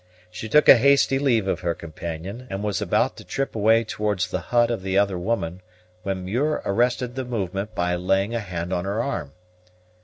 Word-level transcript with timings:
She 0.31 0.49
took 0.49 0.67
a 0.67 0.77
hasty 0.77 1.19
leave 1.19 1.47
of 1.47 1.59
her 1.59 1.75
companion, 1.75 2.47
and 2.49 2.63
was 2.63 2.81
about 2.81 3.15
to 3.17 3.23
trip 3.23 3.55
away 3.55 3.83
towards 3.83 4.27
the 4.31 4.41
hilt 4.49 4.71
of 4.71 4.81
the 4.81 4.97
other 4.97 5.19
woman, 5.19 5.61
when 6.01 6.25
Muir 6.25 6.63
arrested 6.65 7.13
the 7.13 7.23
movement 7.23 7.75
by 7.75 7.93
laying 7.95 8.33
a 8.33 8.39
hand 8.39 8.73
on 8.73 8.85
her 8.85 9.03
arm. 9.03 9.33